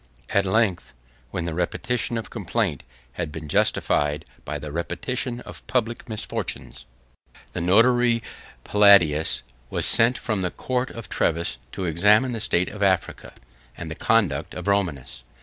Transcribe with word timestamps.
At 0.31 0.47
length, 0.47 0.93
when 1.29 1.45
the 1.45 1.53
repetition 1.53 2.17
of 2.17 2.31
complaint 2.31 2.81
had 3.11 3.31
been 3.31 3.47
justified 3.47 4.25
by 4.43 4.57
the 4.57 4.71
repetition 4.71 5.41
of 5.41 5.67
public 5.67 6.09
misfortunes, 6.09 6.87
the 7.53 7.61
notary 7.61 8.23
Palladius 8.63 9.43
was 9.69 9.85
sent 9.85 10.17
from 10.17 10.41
the 10.41 10.49
court 10.49 10.89
of 10.89 11.07
Treves, 11.07 11.59
to 11.73 11.85
examine 11.85 12.31
the 12.31 12.39
state 12.39 12.69
of 12.69 12.81
Africa, 12.81 13.35
and 13.77 13.91
the 13.91 13.93
conduct 13.93 14.55
of 14.55 14.65
Romanus. 14.67 15.23